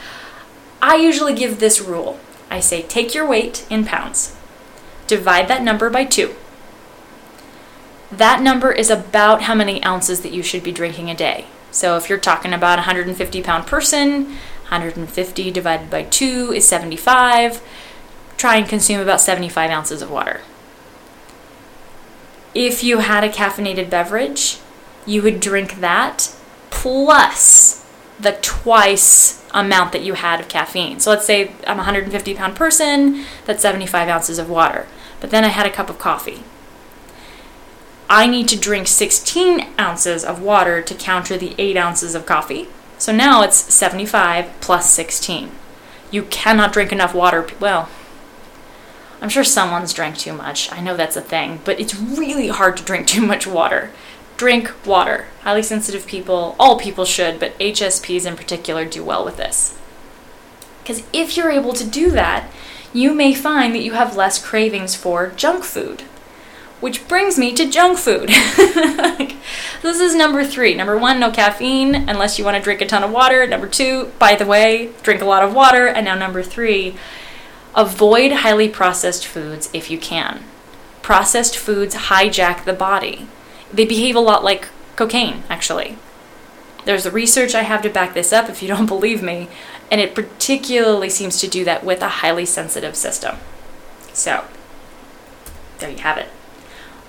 [0.81, 2.19] I usually give this rule
[2.51, 4.35] I say take your weight in pounds,
[5.07, 6.35] divide that number by two.
[8.11, 11.45] That number is about how many ounces that you should be drinking a day.
[11.71, 14.25] So if you're talking about a 150 pound person,
[14.63, 17.61] 150 divided by 2 is 75.
[18.35, 20.41] try and consume about 75 ounces of water.
[22.53, 24.59] If you had a caffeinated beverage,
[25.05, 26.35] you would drink that
[26.69, 27.85] plus
[28.19, 30.99] the twice amount that you had of caffeine.
[30.99, 34.87] So let's say I'm a 150 pound person, that's 75 ounces of water.
[35.19, 36.43] But then I had a cup of coffee.
[38.09, 42.67] I need to drink 16 ounces of water to counter the 8 ounces of coffee.
[42.97, 45.51] So now it's 75 plus 16.
[46.11, 47.47] You cannot drink enough water.
[47.59, 47.89] Well,
[49.21, 50.71] I'm sure someone's drank too much.
[50.71, 53.91] I know that's a thing, but it's really hard to drink too much water.
[54.35, 55.27] Drink water.
[55.43, 59.77] Highly sensitive people, all people should, but HSPs in particular do well with this.
[60.81, 62.49] Because if you're able to do that,
[62.91, 66.01] you may find that you have less cravings for junk food.
[66.79, 68.29] Which brings me to junk food.
[69.83, 70.73] this is number three.
[70.73, 73.45] Number one, no caffeine unless you want to drink a ton of water.
[73.45, 75.85] Number two, by the way, drink a lot of water.
[75.85, 76.95] And now number three,
[77.75, 80.43] avoid highly processed foods if you can.
[81.01, 83.27] Processed foods hijack the body.
[83.73, 85.97] They behave a lot like cocaine, actually.
[86.85, 89.49] There's the research I have to back this up if you don't believe me,
[89.89, 93.37] and it particularly seems to do that with a highly sensitive system.
[94.13, 94.45] So,
[95.79, 96.27] there you have it.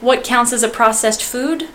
[0.00, 1.68] What counts as a processed food?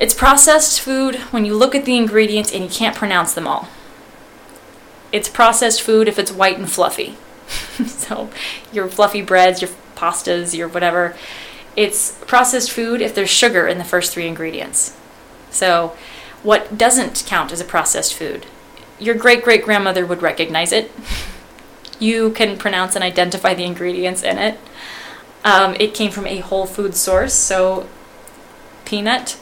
[0.00, 3.68] It's processed food when you look at the ingredients and you can't pronounce them all.
[5.12, 7.16] It's processed food if it's white and fluffy.
[7.86, 8.30] so,
[8.72, 11.14] your fluffy breads, your pastas, your whatever.
[11.76, 14.96] It's processed food if there's sugar in the first three ingredients.
[15.50, 15.96] So,
[16.42, 18.46] what doesn't count as a processed food?
[18.98, 20.90] Your great great grandmother would recognize it.
[21.98, 24.58] You can pronounce and identify the ingredients in it.
[25.44, 27.88] Um, it came from a whole food source, so
[28.84, 29.38] peanut,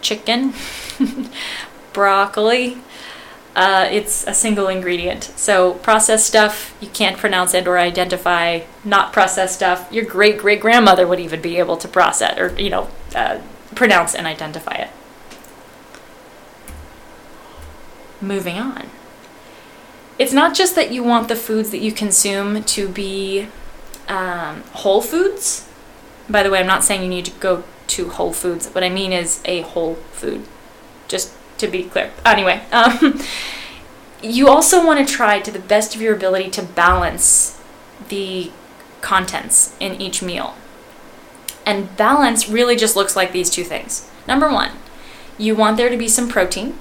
[0.00, 0.52] chicken,
[1.92, 2.78] broccoli.
[3.54, 5.24] Uh, it's a single ingredient.
[5.36, 8.60] So processed stuff you can't pronounce and or identify.
[8.84, 12.70] Not processed stuff your great great grandmother would even be able to process or you
[12.70, 13.40] know uh,
[13.74, 14.90] pronounce and identify it.
[18.20, 18.88] Moving on.
[20.18, 23.48] It's not just that you want the foods that you consume to be
[24.08, 25.68] um, whole foods.
[26.28, 28.68] By the way, I'm not saying you need to go to Whole Foods.
[28.68, 30.46] What I mean is a whole food,
[31.08, 32.12] just to be clear.
[32.24, 33.20] Anyway, um,
[34.22, 37.60] you also want to try to the best of your ability to balance
[38.08, 38.50] the
[39.00, 40.54] contents in each meal.
[41.66, 44.08] And balance really just looks like these two things.
[44.26, 44.72] Number one,
[45.38, 46.74] you want there to be some protein.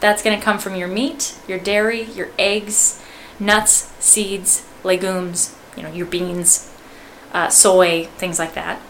[0.00, 3.02] That's going to come from your meat, your dairy, your eggs,
[3.38, 6.74] nuts, seeds, legumes, you know, your beans,
[7.32, 8.80] uh, soy, things like that.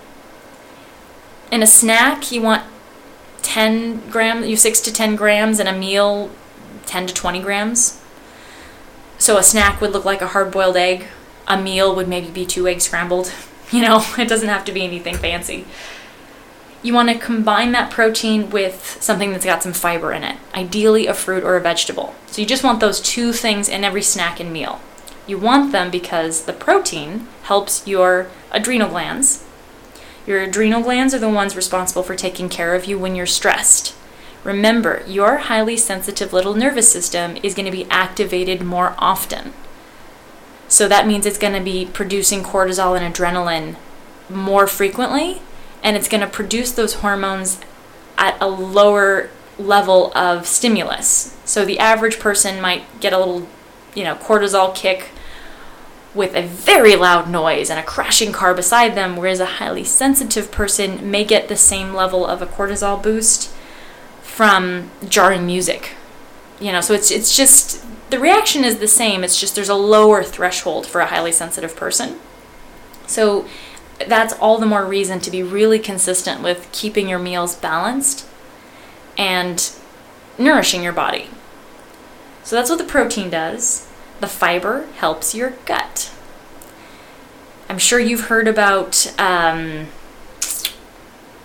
[1.50, 2.64] In a snack, you want
[3.42, 6.30] 10 grams, you 6 to 10 grams, and a meal,
[6.86, 8.00] 10 to 20 grams.
[9.18, 11.06] So a snack would look like a hard boiled egg.
[11.46, 13.32] A meal would maybe be two eggs scrambled.
[13.72, 15.64] You know, it doesn't have to be anything fancy.
[16.82, 21.06] You want to combine that protein with something that's got some fiber in it, ideally
[21.06, 22.16] a fruit or a vegetable.
[22.26, 24.80] So you just want those two things in every snack and meal.
[25.24, 29.44] You want them because the protein helps your adrenal glands.
[30.26, 33.94] Your adrenal glands are the ones responsible for taking care of you when you're stressed.
[34.44, 39.52] Remember, your highly sensitive little nervous system is going to be activated more often.
[40.68, 43.76] So that means it's going to be producing cortisol and adrenaline
[44.28, 45.42] more frequently,
[45.82, 47.60] and it's going to produce those hormones
[48.16, 51.36] at a lower level of stimulus.
[51.44, 53.48] So the average person might get a little,
[53.94, 55.10] you know, cortisol kick
[56.14, 60.50] with a very loud noise and a crashing car beside them, whereas a highly sensitive
[60.50, 63.52] person may get the same level of a cortisol boost
[64.22, 65.94] from jarring music.
[66.60, 69.74] You know, so it's it's just the reaction is the same, it's just there's a
[69.74, 72.18] lower threshold for a highly sensitive person.
[73.06, 73.46] So
[74.06, 78.26] that's all the more reason to be really consistent with keeping your meals balanced
[79.16, 79.70] and
[80.38, 81.28] nourishing your body.
[82.42, 83.89] So that's what the protein does.
[84.20, 86.12] The fiber helps your gut.
[87.68, 89.86] I'm sure you've heard about um,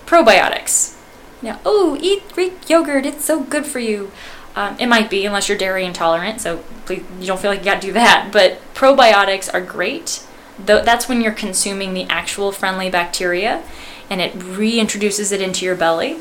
[0.05, 0.97] probiotics.
[1.41, 4.11] Now, oh, eat Greek yogurt, it's so good for you.
[4.55, 7.65] Um, it might be, unless you're dairy intolerant, so please, you don't feel like you
[7.65, 8.29] gotta do that.
[8.33, 10.25] But probiotics are great.
[10.57, 13.63] That's when you're consuming the actual friendly bacteria,
[14.09, 16.19] and it reintroduces it into your belly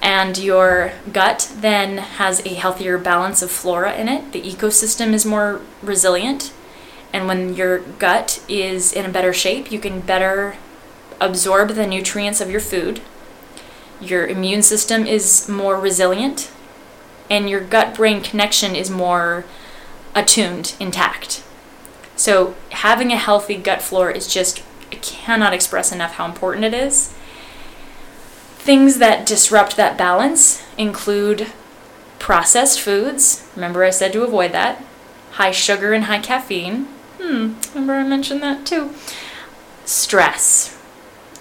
[0.00, 4.32] and your gut then has a healthier balance of flora in it.
[4.32, 6.52] The ecosystem is more resilient.
[7.12, 10.56] And when your gut is in a better shape, you can better
[11.20, 13.00] absorb the nutrients of your food.
[14.00, 16.50] Your immune system is more resilient,
[17.28, 19.44] and your gut brain connection is more
[20.14, 21.42] attuned, intact.
[22.14, 26.74] So, having a healthy gut flora is just, I cannot express enough how important it
[26.74, 27.14] is.
[28.68, 31.46] Things that disrupt that balance include
[32.18, 33.48] processed foods.
[33.56, 34.84] Remember, I said to avoid that.
[35.30, 36.84] High sugar and high caffeine.
[37.18, 38.92] Hmm, remember I mentioned that too.
[39.86, 40.78] Stress.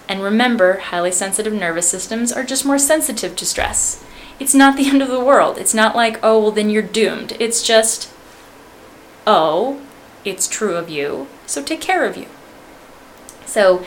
[0.07, 4.01] And remember, highly sensitive nervous systems are just more sensitive to stress.
[4.39, 5.57] It's not the end of the world.
[5.57, 7.35] It's not like, oh, well, then you're doomed.
[7.41, 8.09] It's just,
[9.27, 9.81] oh,
[10.23, 12.27] it's true of you, so take care of you.
[13.45, 13.85] So,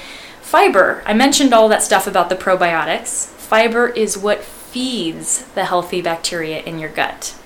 [0.51, 3.27] fiber, I mentioned all that stuff about the probiotics.
[3.27, 7.37] Fiber is what feeds the healthy bacteria in your gut.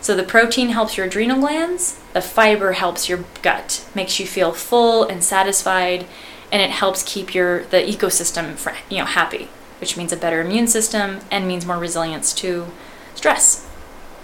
[0.00, 4.52] So, the protein helps your adrenal glands, the fiber helps your gut, makes you feel
[4.52, 6.06] full and satisfied,
[6.52, 9.48] and it helps keep your the ecosystem for, you know happy
[9.84, 12.66] which means a better immune system and means more resilience to
[13.14, 13.68] stress.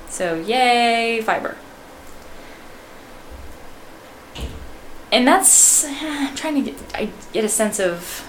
[0.08, 1.56] So, yay, fiber.
[5.12, 8.26] And that's, I'm trying to get, I get a sense of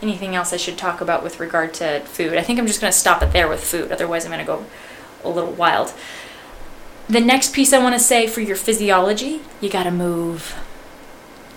[0.00, 2.36] anything else I should talk about with regard to food.
[2.36, 4.46] I think I'm just going to stop it there with food, otherwise, I'm going to
[4.46, 4.66] go
[5.24, 5.94] a little wild.
[7.08, 10.56] The next piece I want to say for your physiology, you got to move.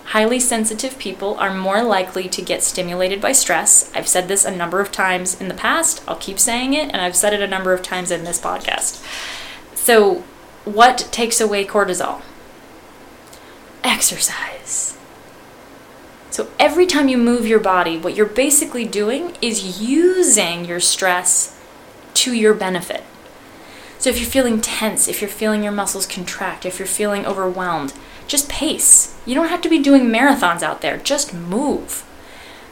[0.06, 3.90] Highly sensitive people are more likely to get stimulated by stress.
[3.94, 6.02] I've said this a number of times in the past.
[6.06, 9.04] I'll keep saying it, and I've said it a number of times in this podcast.
[9.74, 10.22] So,
[10.64, 12.22] what takes away cortisol?
[13.86, 14.98] Exercise.
[16.30, 21.56] So, every time you move your body, what you're basically doing is using your stress
[22.14, 23.04] to your benefit.
[23.98, 27.94] So, if you're feeling tense, if you're feeling your muscles contract, if you're feeling overwhelmed,
[28.26, 29.16] just pace.
[29.24, 32.04] You don't have to be doing marathons out there, just move.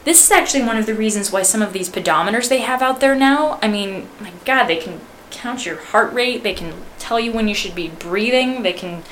[0.03, 2.99] This is actually one of the reasons why some of these pedometers they have out
[2.99, 4.99] there now, I mean, my god, they can
[5.31, 9.03] count your heart rate, they can tell you when you should be breathing, they can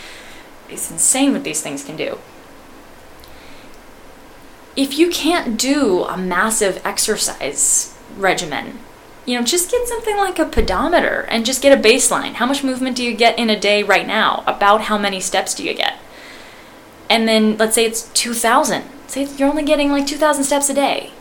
[0.70, 2.18] it's insane what these things can do.
[4.76, 8.80] If you can't do a massive exercise regimen,
[9.26, 12.34] you know, just get something like a pedometer and just get a baseline.
[12.34, 14.44] How much movement do you get in a day right now?
[14.48, 15.98] About how many steps do you get?
[17.10, 21.12] and then let's say it's 2000 say you're only getting like 2000 steps a day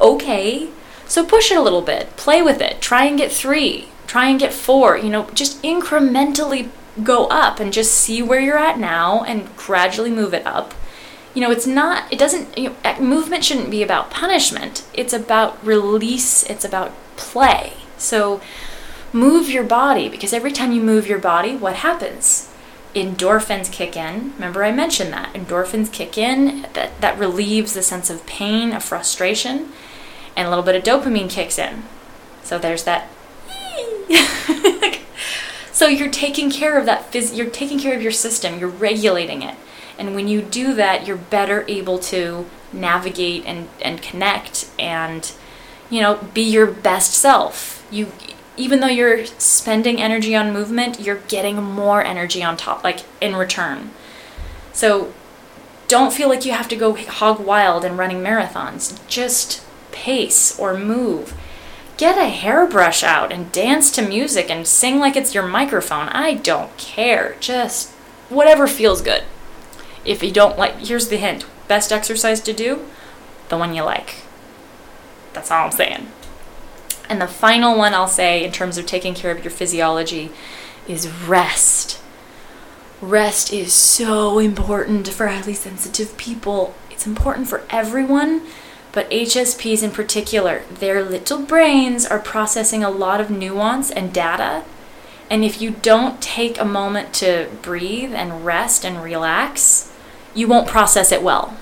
[0.00, 0.68] okay
[1.06, 4.40] so push it a little bit play with it try and get three try and
[4.40, 6.68] get four you know just incrementally
[7.02, 10.74] go up and just see where you're at now and gradually move it up
[11.34, 15.64] you know it's not it doesn't you know, movement shouldn't be about punishment it's about
[15.64, 18.40] release it's about play so
[19.12, 22.50] move your body because every time you move your body what happens
[22.94, 24.32] endorphins kick in.
[24.34, 25.32] Remember, I mentioned that.
[25.34, 29.68] Endorphins kick in, that, that relieves the sense of pain, of frustration,
[30.36, 31.84] and a little bit of dopamine kicks in.
[32.42, 33.08] So there's that.
[35.80, 39.40] so you're taking care of that, phys- you're taking care of your system, you're regulating
[39.40, 39.54] it.
[39.98, 45.32] And when you do that, you're better able to navigate and, and connect and,
[45.88, 47.82] you know, be your best self.
[47.90, 48.12] You
[48.58, 53.34] even though you're spending energy on movement, you're getting more energy on top, like in
[53.34, 53.90] return.
[54.74, 55.14] So
[55.88, 59.00] don't feel like you have to go hog wild and running marathons.
[59.08, 61.39] Just pace or move.
[62.00, 66.08] Get a hairbrush out and dance to music and sing like it's your microphone.
[66.08, 67.36] I don't care.
[67.40, 67.90] Just
[68.30, 69.24] whatever feels good.
[70.02, 72.86] If you don't like, here's the hint best exercise to do,
[73.50, 74.22] the one you like.
[75.34, 76.06] That's all I'm saying.
[77.06, 80.30] And the final one I'll say in terms of taking care of your physiology
[80.88, 82.00] is rest.
[83.02, 86.74] Rest is so important for highly sensitive people.
[86.90, 88.40] It's important for everyone,
[88.92, 94.64] but HSPs in particular, their little brains are processing a lot of nuance and data.
[95.30, 99.92] And if you don't take a moment to breathe and rest and relax,
[100.34, 101.56] you won't process it well.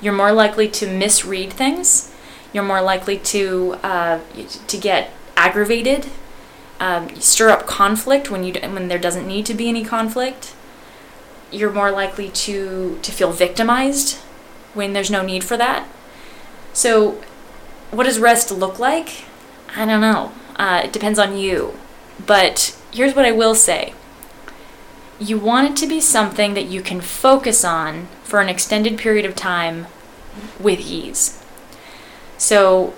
[0.00, 2.12] You're more likely to misread things
[2.52, 4.20] you're more likely to uh,
[4.66, 6.06] to get aggravated,
[6.80, 10.54] um, stir up conflict when you when there doesn't need to be any conflict.
[11.50, 14.18] You're more likely to to feel victimized
[14.74, 15.88] when there's no need for that.
[16.72, 17.22] So,
[17.90, 19.24] what does rest look like?
[19.76, 20.32] I don't know.
[20.56, 21.78] Uh, it depends on you.
[22.24, 23.94] But here's what I will say
[25.18, 29.24] you want it to be something that you can focus on for an extended period
[29.24, 29.86] of time
[30.58, 31.42] with ease.
[32.38, 32.94] So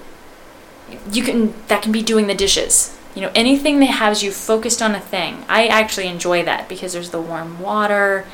[1.10, 2.98] you can that can be doing the dishes.
[3.14, 5.44] You know, anything that has you focused on a thing.
[5.48, 8.26] I actually enjoy that because there's the warm water.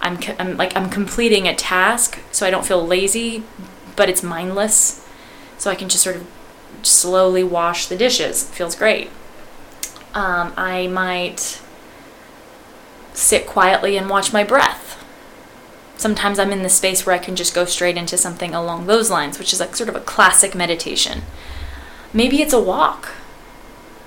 [0.00, 3.44] I'm, I'm like I'm completing a task, so I don't feel lazy,
[3.96, 5.06] but it's mindless.
[5.58, 6.26] So I can just sort of
[6.82, 8.42] slowly wash the dishes.
[8.48, 9.10] It feels great.
[10.14, 11.60] Um, I might
[13.14, 14.98] sit quietly and watch my breath.
[15.96, 19.08] sometimes I'm in the space where I can just go straight into something along those
[19.08, 21.22] lines, which is like sort of a classic meditation.
[22.12, 23.10] Maybe it's a walk.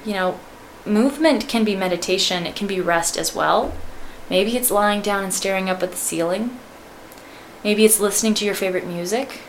[0.06, 0.40] You know,
[0.86, 3.74] movement can be meditation, it can be rest as well.
[4.30, 6.60] Maybe it's lying down and staring up at the ceiling.
[7.64, 9.42] Maybe it's listening to your favorite music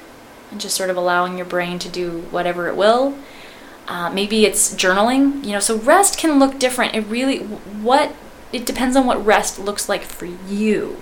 [0.51, 3.17] and just sort of allowing your brain to do whatever it will.
[3.89, 5.45] Uh, maybe it's journaling.
[5.45, 6.95] You know, so rest can look different.
[6.95, 8.15] It really, what,
[8.53, 11.01] it depends on what rest looks like for you.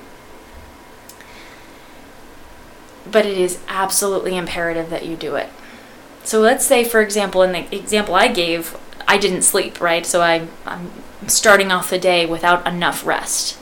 [3.10, 5.50] But it is absolutely imperative that you do it.
[6.24, 8.76] So let's say, for example, in the example I gave,
[9.06, 10.06] I didn't sleep, right?
[10.06, 10.90] So I, I'm
[11.26, 13.54] starting off the day without enough rest.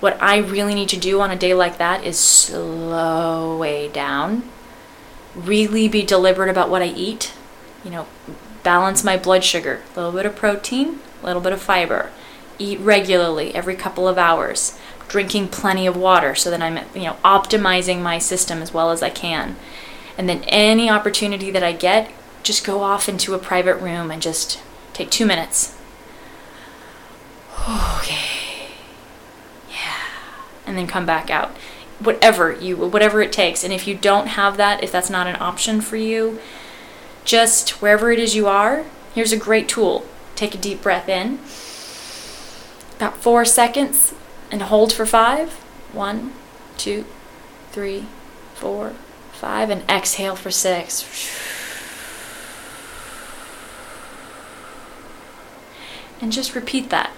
[0.00, 4.42] What I really need to do on a day like that is slow way down,
[5.34, 7.32] really be deliberate about what I eat,
[7.84, 8.06] you know,
[8.62, 12.10] balance my blood sugar, a little bit of protein, a little bit of fiber,
[12.58, 14.78] eat regularly every couple of hours,
[15.08, 19.02] drinking plenty of water so that I'm, you know, optimizing my system as well as
[19.02, 19.56] I can.
[20.16, 22.10] And then any opportunity that I get,
[22.42, 24.60] just go off into a private room and just
[24.92, 25.76] take 2 minutes.
[27.98, 28.68] Okay
[29.70, 30.02] Yeah.
[30.66, 31.56] and then come back out.
[32.02, 33.64] Whatever you whatever it takes.
[33.64, 36.40] And if you don't have that, if that's not an option for you,
[37.24, 38.84] just wherever it is you are,
[39.14, 40.06] here's a great tool.
[40.34, 41.38] Take a deep breath in.
[42.96, 44.14] About 4 seconds
[44.50, 45.52] and hold for 5.
[45.92, 46.32] One,
[46.76, 47.04] two,
[47.70, 48.06] three,
[48.54, 48.94] four,
[49.32, 51.04] five, and exhale for 6.
[56.20, 57.10] And just repeat that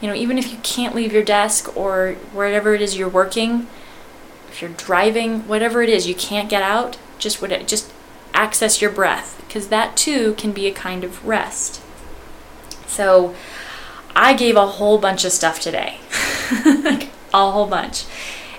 [0.00, 3.66] you know, even if you can't leave your desk or wherever it is you're working,
[4.50, 7.92] if you're driving, whatever it is, you can't get out, just what just
[8.34, 11.80] access your breath because that too can be a kind of rest.
[12.86, 13.34] So,
[14.14, 15.98] I gave a whole bunch of stuff today.
[17.32, 18.04] a whole bunch.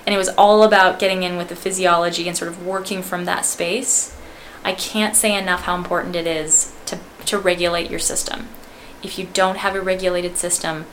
[0.06, 3.24] And it was all about getting in with the physiology and sort of working from
[3.26, 4.16] that space.
[4.64, 8.48] I can't say enough how important it is to, to regulate your system.
[9.02, 10.86] If you don't have a regulated system,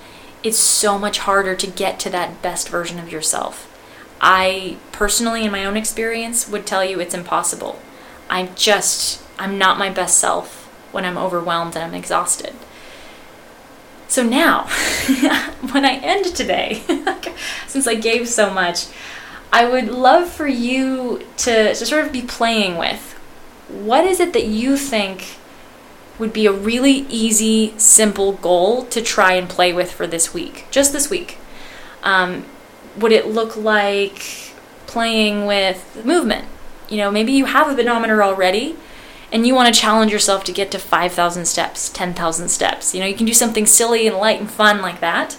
[0.43, 3.65] it's so much harder to get to that best version of yourself.
[4.21, 7.79] I personally, in my own experience, would tell you it's impossible.
[8.29, 12.53] I'm just, I'm not my best self when I'm overwhelmed and I'm exhausted.
[14.07, 14.63] So now,
[15.71, 16.83] when I end today,
[17.67, 18.87] since I gave so much,
[19.51, 23.13] I would love for you to, to sort of be playing with
[23.67, 25.37] what is it that you think
[26.17, 30.65] would be a really easy, simple goal to try and play with for this week,
[30.69, 31.37] just this week.
[32.03, 32.45] Um,
[32.97, 34.53] would it look like
[34.87, 36.45] playing with movement?
[36.89, 38.75] You know, maybe you have a pedometer already
[39.31, 42.93] and you want to challenge yourself to get to 5,000 steps, 10,000 steps.
[42.93, 45.37] You know, you can do something silly and light and fun like that.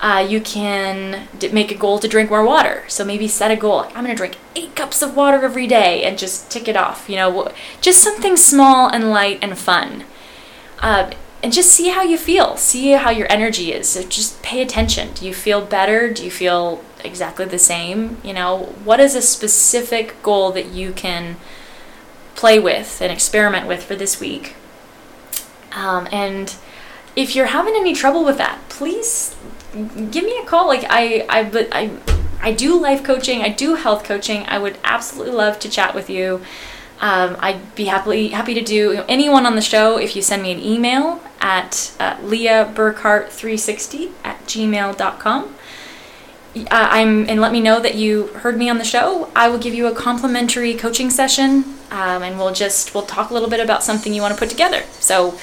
[0.00, 2.84] Uh, you can d- make a goal to drink more water.
[2.88, 6.04] So maybe set a goal I'm going to drink eight cups of water every day
[6.04, 7.08] and just tick it off.
[7.08, 10.04] You know, just something small and light and fun.
[10.78, 11.12] Uh,
[11.44, 12.56] and just see how you feel.
[12.56, 13.86] See how your energy is.
[13.86, 15.12] So just pay attention.
[15.12, 16.10] Do you feel better?
[16.10, 18.16] Do you feel exactly the same?
[18.24, 21.36] You know, what is a specific goal that you can
[22.34, 24.56] play with and experiment with for this week?
[25.72, 26.56] Um, and
[27.14, 29.36] if you're having any trouble with that, please
[29.74, 30.66] give me a call.
[30.66, 31.90] Like I, I, I,
[32.40, 33.42] I do life coaching.
[33.42, 34.44] I do health coaching.
[34.46, 36.40] I would absolutely love to chat with you.
[37.00, 40.52] Um, I'd be happily happy to do anyone on the show if you send me
[40.52, 45.54] an email at uh, leah burkhart 360 at gmail.com.
[46.56, 49.28] Uh, I'm and let me know that you heard me on the show.
[49.34, 53.34] I will give you a complimentary coaching session, um, and we'll just we'll talk a
[53.34, 54.82] little bit about something you want to put together.
[55.00, 55.38] So.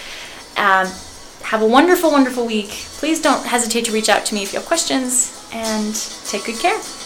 [0.58, 0.88] Um,
[1.44, 2.70] have a wonderful, wonderful week.
[2.70, 5.94] Please don't hesitate to reach out to me if you have questions, and
[6.26, 7.01] take good care.